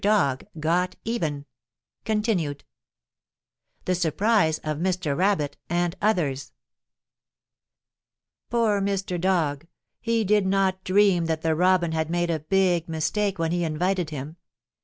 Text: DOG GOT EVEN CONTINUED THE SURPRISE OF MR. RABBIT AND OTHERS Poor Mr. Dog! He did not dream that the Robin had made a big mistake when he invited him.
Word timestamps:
DOG 0.03 0.47
GOT 0.59 0.95
EVEN 1.05 1.45
CONTINUED 2.05 2.63
THE 3.85 3.93
SURPRISE 3.93 4.57
OF 4.63 4.79
MR. 4.79 5.15
RABBIT 5.15 5.57
AND 5.69 5.95
OTHERS 6.01 6.53
Poor 8.49 8.81
Mr. 8.81 9.21
Dog! 9.21 9.67
He 9.99 10.23
did 10.23 10.47
not 10.47 10.83
dream 10.83 11.25
that 11.27 11.43
the 11.43 11.53
Robin 11.53 11.91
had 11.91 12.09
made 12.09 12.31
a 12.31 12.39
big 12.39 12.89
mistake 12.89 13.37
when 13.37 13.51
he 13.51 13.63
invited 13.63 14.09
him. 14.09 14.37